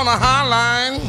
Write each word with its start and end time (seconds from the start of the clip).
On 0.00 0.06
the 0.06 0.12
high 0.12 0.46
line. 0.48 1.00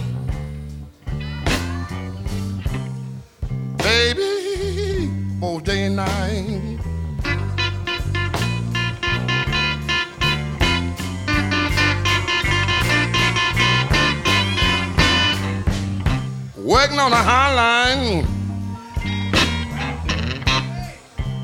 Baby, 3.77 5.09
both 5.39 5.63
day 5.63 5.85
and 5.85 5.95
night. 5.95 6.77
Working 16.57 16.99
on 16.99 17.13
a 17.13 17.23
high 17.31 17.53
line. 17.55 18.25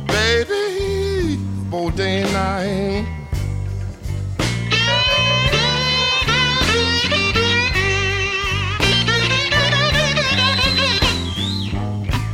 Baby, 0.08 1.38
both 1.70 1.95
day 1.95 2.23
and 2.23 2.34
night. 2.34 3.17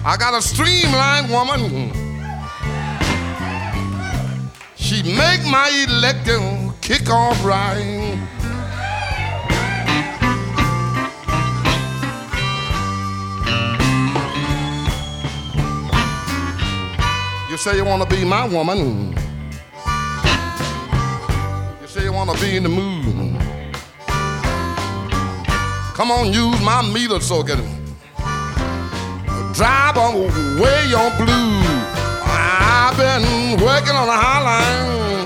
I 0.05 0.17
got 0.17 0.33
a 0.33 0.41
streamlined 0.41 1.29
woman. 1.29 1.93
She 4.75 5.01
make 5.01 5.45
my 5.45 5.69
electric 5.87 6.41
kick 6.81 7.09
off 7.09 7.41
right. 7.45 8.19
You 17.49 17.55
say 17.55 17.77
you 17.77 17.85
wanna 17.85 18.05
be 18.05 18.25
my 18.25 18.45
woman. 18.45 19.15
You 21.81 21.87
say 21.87 22.03
you 22.03 22.11
wanna 22.11 22.33
be 22.41 22.57
in 22.57 22.63
the 22.63 22.69
mood. 22.69 23.39
Come 25.95 26.11
on, 26.11 26.33
use 26.33 26.61
my 26.61 26.81
meter 26.91 27.21
socket 27.21 27.82
drive 29.53 29.95
away 29.97 30.87
your 30.87 31.11
blues. 31.17 31.65
I've 32.25 32.97
been 32.97 33.61
working 33.63 33.95
on 33.95 34.07
the 34.07 34.13
high 34.13 34.41
line, 34.49 35.25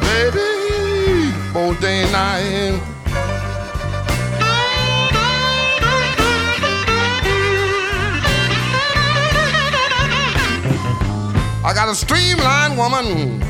baby, 0.00 1.32
both 1.52 1.80
day 1.80 2.02
and 2.02 2.12
night. 2.12 2.80
I 11.62 11.72
got 11.72 11.88
a 11.88 11.94
streamlined 11.94 12.76
woman. 12.76 13.40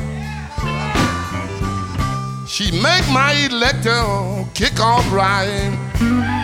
She 2.46 2.70
make 2.70 3.08
my 3.08 3.32
electro 3.50 4.46
kick 4.52 4.78
off 4.78 5.10
right. 5.10 6.39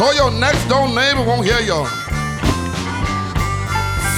So 0.00 0.10
your 0.12 0.30
next 0.30 0.66
door 0.66 0.88
neighbor 0.88 1.22
won't 1.26 1.44
hear 1.44 1.60
you. 1.60 1.84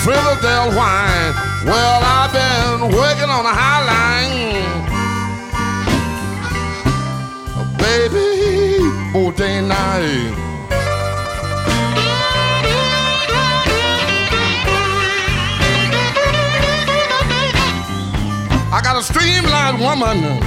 Frizzledale 0.04 0.70
wine. 0.76 1.34
Well, 1.66 2.00
I've 2.04 2.32
been 2.32 2.82
working 2.96 3.28
on 3.28 3.44
a 3.44 3.54
high 3.62 3.82
line. 3.90 4.62
A 7.58 7.64
baby, 7.82 9.18
all 9.18 9.32
day 9.32 9.58
and 9.58 9.68
night. 9.70 10.34
I 18.72 18.80
got 18.84 18.96
a 18.96 19.02
streamlined 19.02 19.80
woman. 19.80 20.40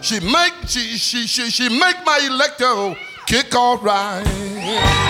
She 0.00 0.18
make 0.20 0.51
she 0.72 0.96
she 0.96 1.26
she 1.26 1.50
she 1.50 1.68
make 1.68 2.02
my 2.06 2.18
electro 2.26 2.96
kick 3.26 3.54
off 3.54 3.84
right. 3.84 5.01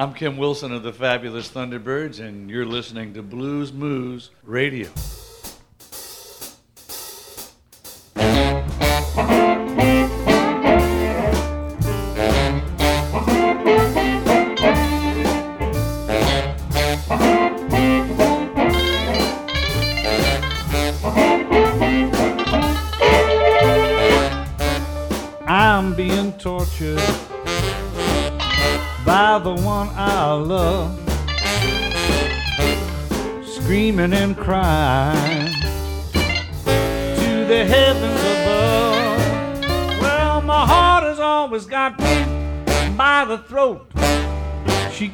I'm 0.00 0.14
Kim 0.14 0.36
Wilson 0.36 0.72
of 0.72 0.84
the 0.84 0.92
Fabulous 0.92 1.50
Thunderbirds, 1.50 2.20
and 2.20 2.48
you're 2.48 2.64
listening 2.64 3.14
to 3.14 3.22
Blues 3.22 3.72
Moose 3.72 4.30
Radio. 4.44 4.90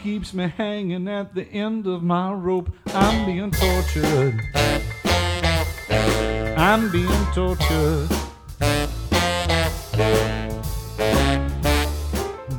Keeps 0.05 0.35
me 0.35 0.53
hanging 0.59 1.09
at 1.09 1.35
the 1.35 1.45
end 1.45 1.87
of 1.87 2.03
my 2.03 2.31
rope. 2.31 2.71
I'm 2.89 3.25
being 3.25 3.51
tortured. 3.51 4.39
I'm 6.59 6.93
being 6.93 7.25
tortured. 7.33 8.11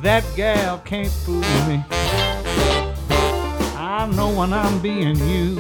That 0.02 0.24
gal 0.36 0.80
can't 0.80 1.12
fool 1.12 1.42
me. 1.68 1.86
I 3.78 4.12
know 4.16 4.34
when 4.34 4.52
I'm 4.52 4.80
being 4.82 5.16
used. 5.16 5.60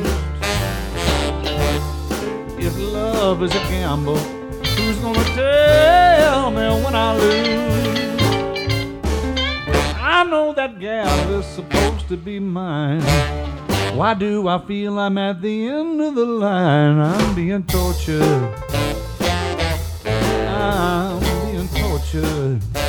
If 2.57 2.75
love 2.79 3.43
is 3.43 3.53
a 3.53 3.63
gamble, 3.69 4.17
who's 4.17 4.97
gonna 4.97 5.23
tell 5.35 6.49
me 6.49 6.83
when 6.83 6.95
I 6.95 7.15
lose? 7.15 8.04
I 10.17 10.24
know 10.24 10.53
that 10.53 10.79
gal 10.79 11.34
is 11.34 11.45
supposed 11.45 12.07
to 12.07 12.15
be 12.15 12.39
mine. 12.39 13.01
Why 13.98 14.13
do 14.13 14.48
I 14.48 14.65
feel 14.65 14.98
I'm 14.98 15.17
at 15.17 15.41
the 15.41 15.67
end 15.67 16.00
of 16.00 16.15
the 16.15 16.24
line? 16.24 16.98
I'm 17.00 17.36
being 17.36 17.63
tortured. 17.65 18.55
I'm 20.05 21.19
being 21.19 21.67
tortured. 21.67 22.84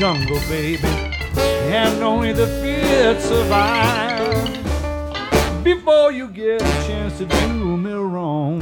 Jungle, 0.00 0.40
baby, 0.48 0.88
and 1.68 2.02
only 2.02 2.32
the 2.32 2.46
fit 2.46 3.20
survive. 3.20 4.32
Before 5.62 6.10
you 6.10 6.26
get 6.28 6.62
a 6.62 6.86
chance 6.86 7.18
to 7.18 7.26
do 7.26 7.76
me 7.76 7.92
wrong, 7.92 8.60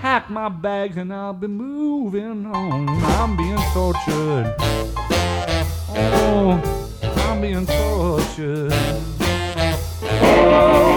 pack 0.00 0.30
my 0.30 0.48
bags 0.48 0.96
and 0.96 1.12
I'll 1.12 1.34
be 1.34 1.48
moving 1.48 2.46
on. 2.46 2.88
I'm 2.88 3.36
being 3.36 3.58
tortured. 3.74 4.56
Oh, 5.90 6.58
I'm 7.28 7.42
being 7.42 7.66
tortured. 7.66 8.70
My 10.00 10.91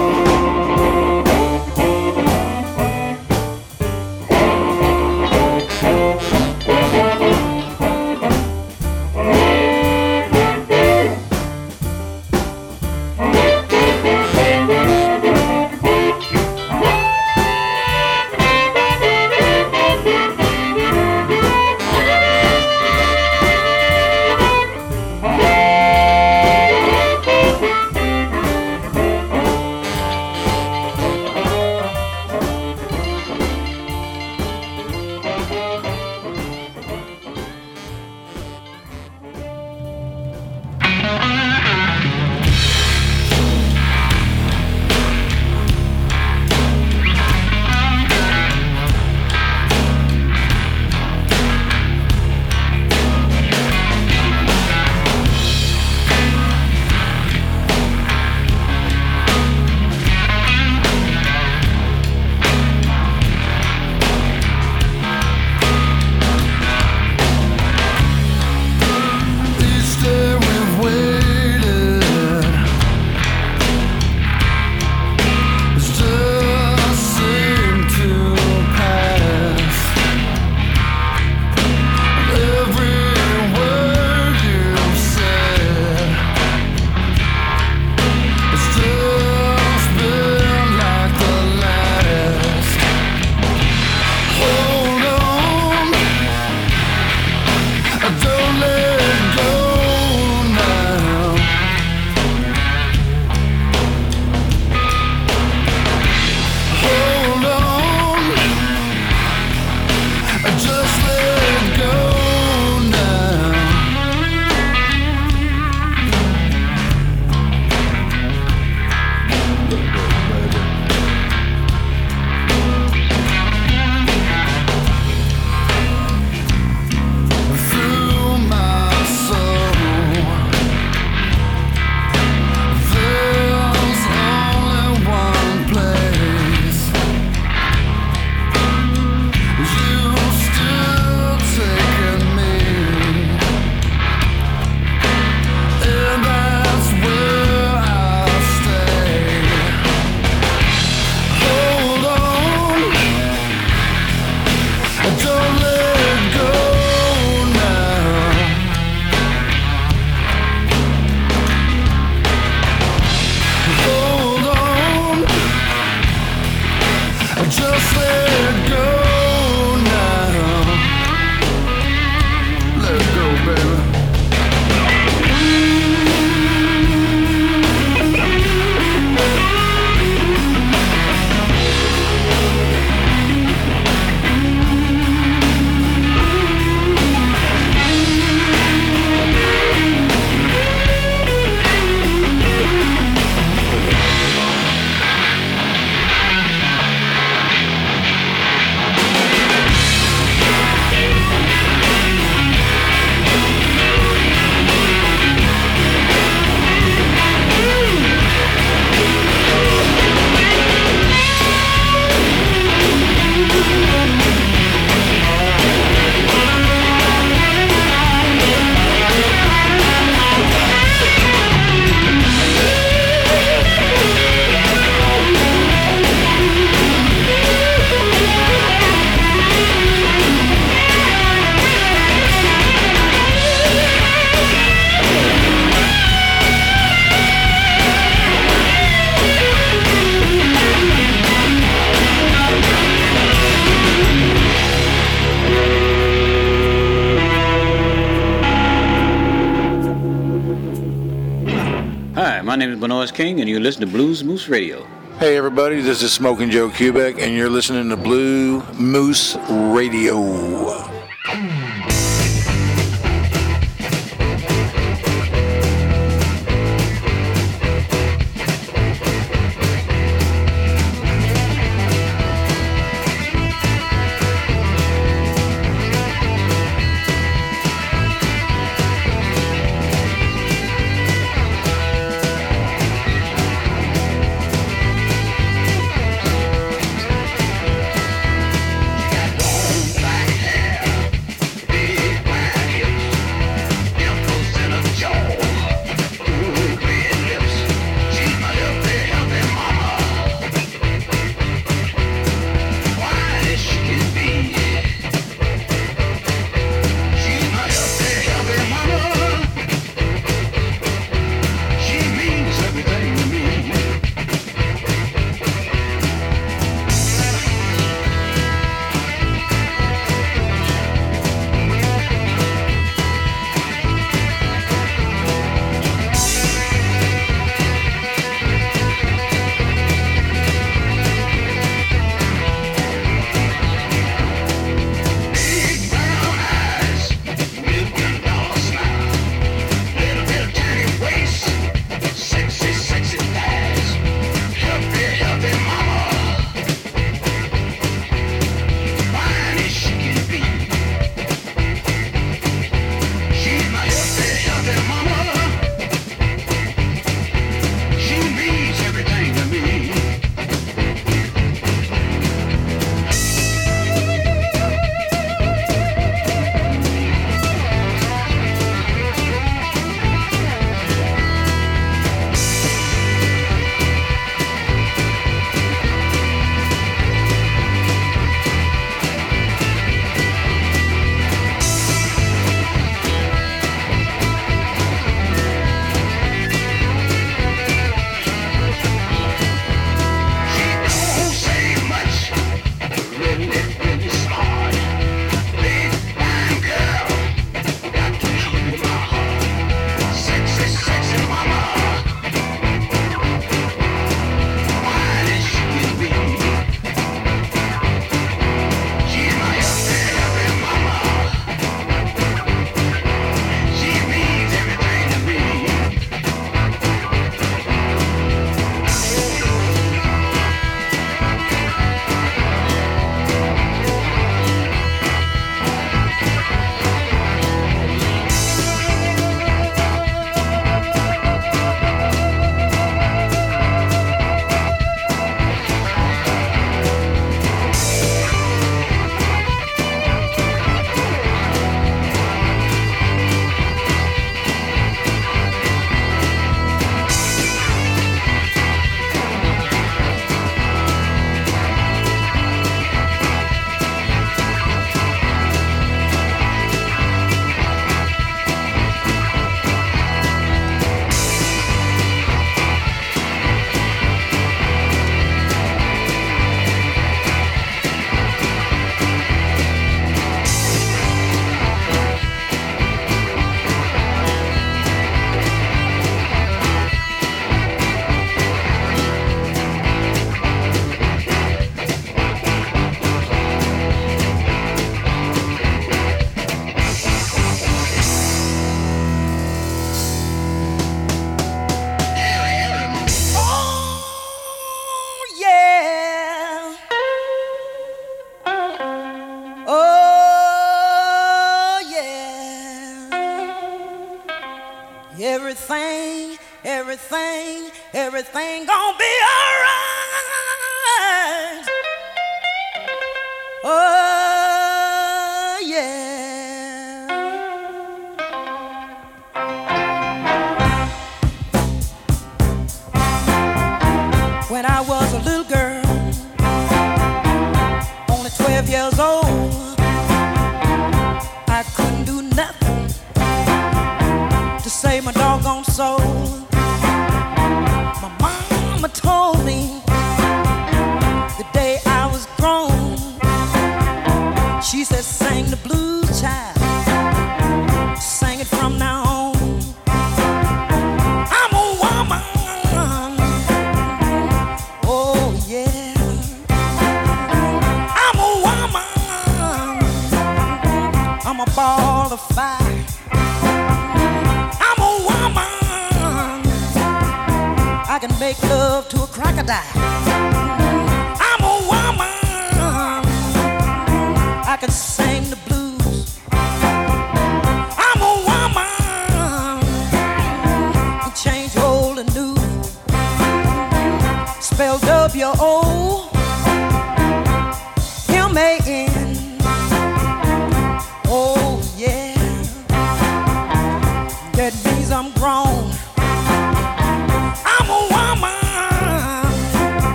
King, 253.15 253.39
and 253.39 253.49
you 253.49 253.61
listen 253.61 253.79
to 253.79 253.87
Blues 253.87 254.25
Moose 254.25 254.49
Radio. 254.49 254.85
Hey, 255.19 255.37
everybody, 255.37 255.79
this 255.79 256.03
is 256.03 256.11
Smoking 256.11 256.49
Joe 256.49 256.67
Kubek, 256.67 257.17
and 257.17 257.33
you're 257.33 257.49
listening 257.49 257.87
to 257.87 257.95
Blue 257.95 258.61
Moose 258.73 259.37
Radio. 259.49 260.19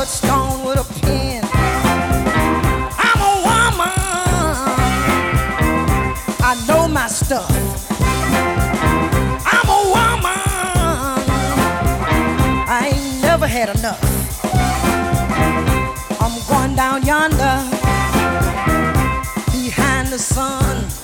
cut 0.00 0.08
stone 0.08 0.64
with 0.64 0.78
a 0.78 1.00
pen. 1.02 1.44
I'm 3.06 3.20
a 3.20 3.34
woman. 3.48 3.92
I 6.40 6.52
know 6.66 6.88
my 6.88 7.06
stuff. 7.06 7.50
I'm 9.54 9.68
a 9.78 9.80
woman. 9.96 10.40
I 12.66 12.92
ain't 12.94 13.20
never 13.20 13.46
had 13.46 13.76
enough. 13.76 14.00
I'm 16.22 16.34
going 16.48 16.74
down 16.76 17.04
yonder 17.04 17.56
behind 19.52 20.08
the 20.08 20.18
sun. 20.18 20.99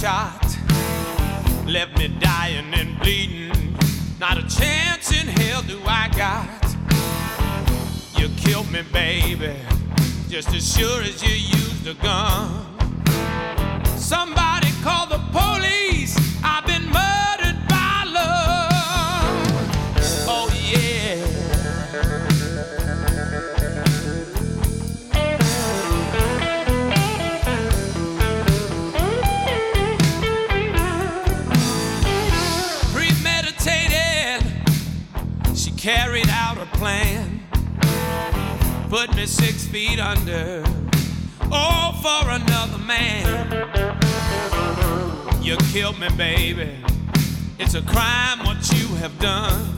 shot 0.00 0.56
left 1.66 1.98
me 1.98 2.06
dying 2.20 2.72
and 2.72 2.98
bleeding. 3.00 3.76
Not 4.20 4.38
a 4.38 4.42
chance 4.42 5.10
in 5.10 5.26
hell 5.26 5.62
do 5.62 5.80
I 5.84 6.08
got. 6.16 6.76
You 8.16 8.28
killed 8.36 8.70
me, 8.70 8.82
baby, 8.92 9.56
just 10.28 10.54
as 10.54 10.76
sure 10.76 11.02
as 11.02 11.20
you 11.22 11.34
used 11.34 11.86
a 11.88 11.94
gun. 11.94 12.64
Somebody 13.96 14.47
put 38.88 39.14
me 39.14 39.26
six 39.26 39.66
feet 39.66 40.00
under. 40.00 40.64
All 41.52 41.92
for 41.94 42.30
another 42.30 42.78
man. 42.78 43.52
You 45.42 45.56
killed 45.72 45.98
me, 45.98 46.08
baby. 46.16 46.70
It's 47.58 47.74
a 47.74 47.82
crime 47.82 48.44
what 48.46 48.70
you 48.72 48.86
have 48.96 49.18
done. 49.18 49.77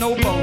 no 0.00 0.14
boat. 0.14 0.39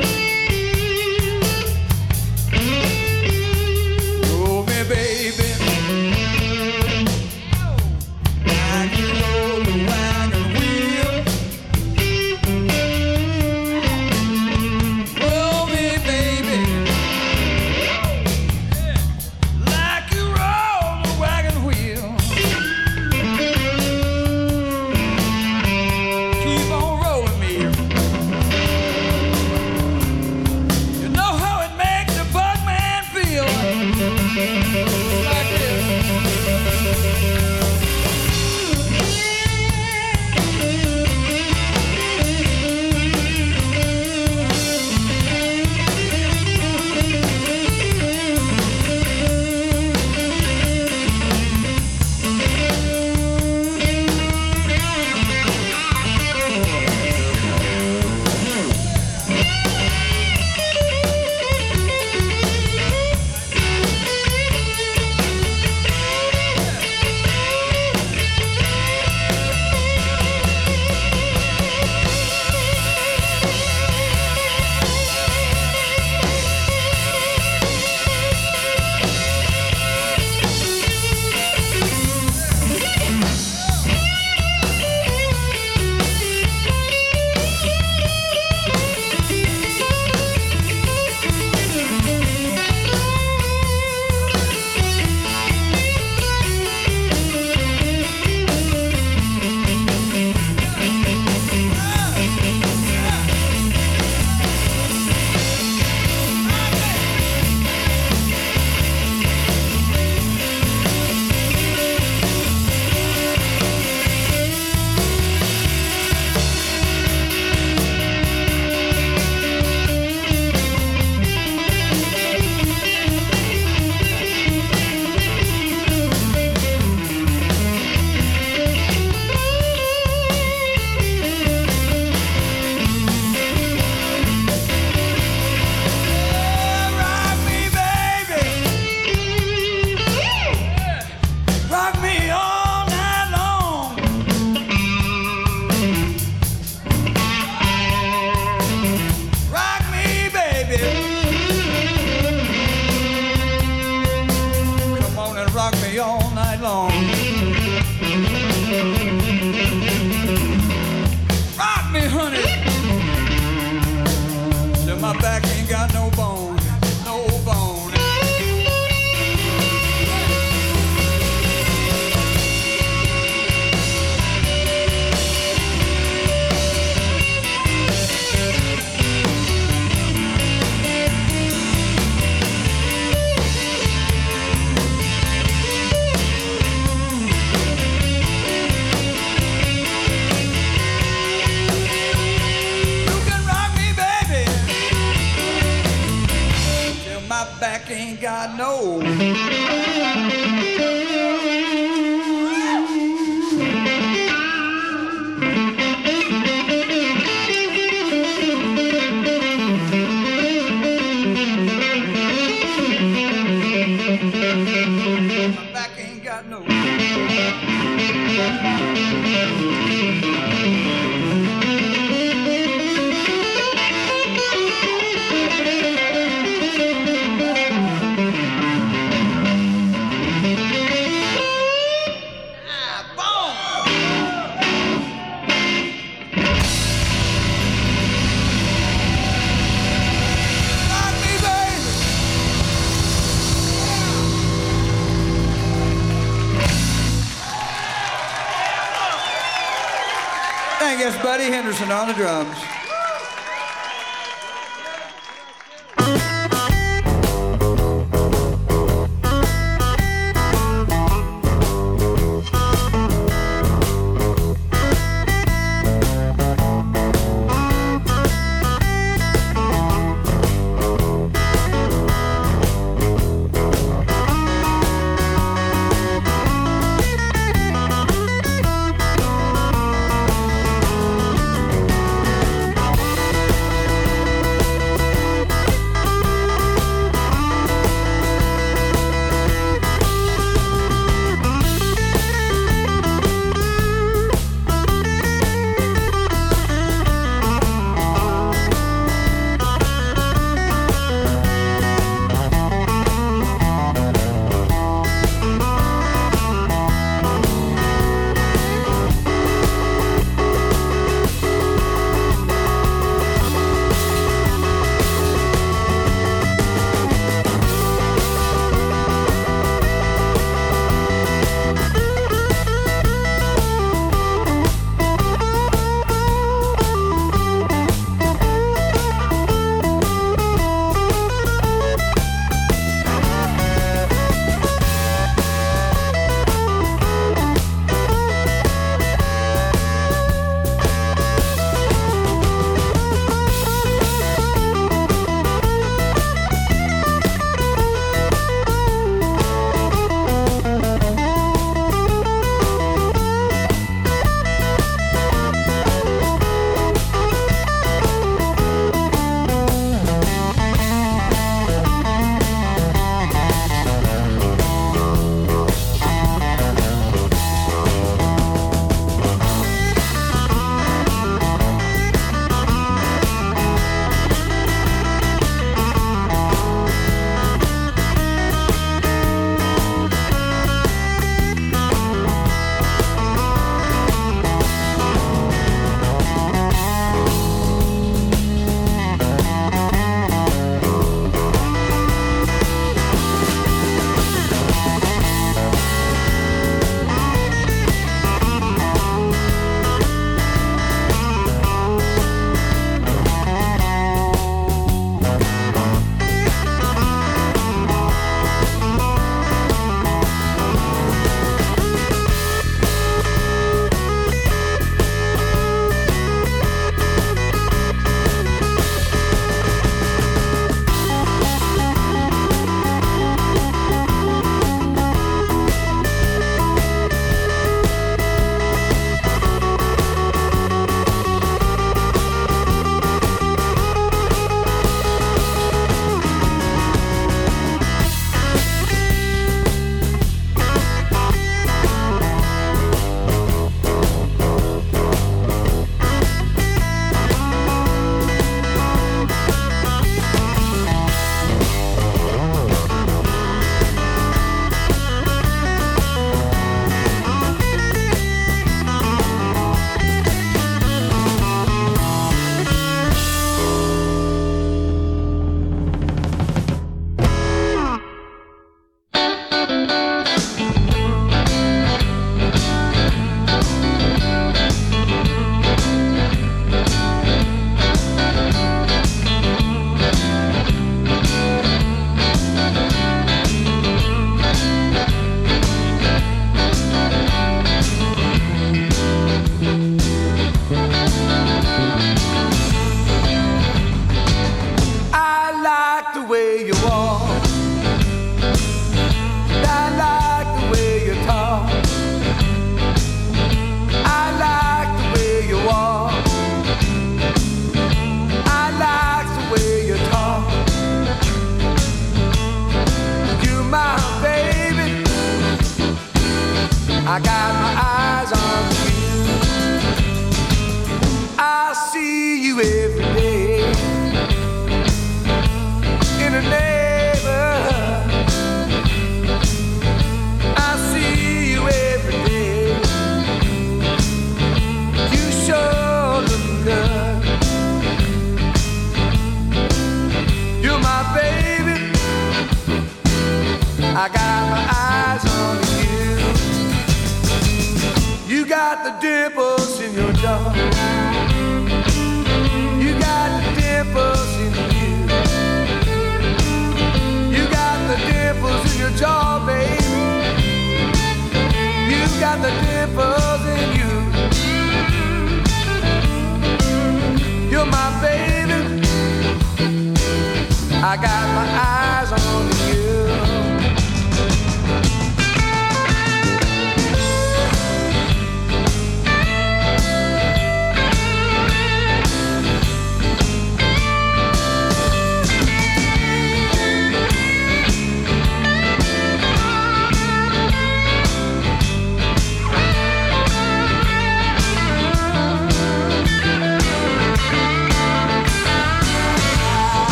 On 251.90 252.06
the 252.06 252.14
drums. 252.14 252.66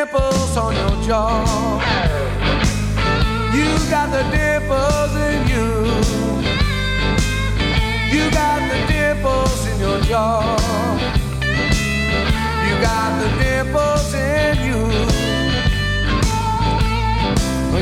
dimples 0.00 0.56
on 0.56 0.74
your 0.74 1.02
jaw. 1.02 1.44
You 3.52 3.68
got 3.90 4.08
the 4.10 4.22
dimples 4.34 5.14
in 5.28 5.38
you. 5.52 5.66
You 8.14 8.30
got 8.30 8.60
the 8.70 8.78
dimples 8.90 9.66
in 9.66 9.78
your 9.78 10.00
jaw. 10.00 10.56
You 12.66 12.74
got 12.88 13.10
the 13.20 13.28
dimples 13.42 14.14
in 14.14 14.56
you. 14.68 14.80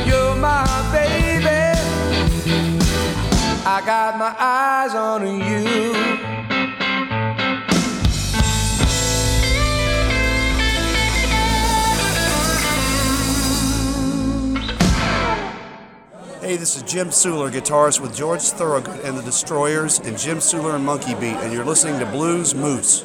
You're 0.09 0.35
my 0.35 0.67
baby. 0.91 1.79
I 3.65 3.81
got 3.87 4.19
my 4.19 4.35
eyes 4.41 4.95
on 4.95 5.23
you. 5.49 6.08
Hey, 16.49 16.57
this 16.57 16.77
is 16.77 16.83
Jim 16.85 17.09
Suhler, 17.09 17.53
guitarist 17.53 18.01
with 18.01 18.17
George 18.17 18.41
Thorogood 18.41 19.01
and 19.01 19.19
the 19.19 19.21
Destroyers, 19.21 19.99
and 19.99 20.17
Jim 20.17 20.39
Suhler 20.39 20.77
and 20.77 20.83
Monkey 20.83 21.15
Beat, 21.17 21.37
and 21.45 21.53
you're 21.53 21.63
listening 21.63 22.01
to 22.01 22.07
Blues 22.07 22.55
Moose. 22.55 23.05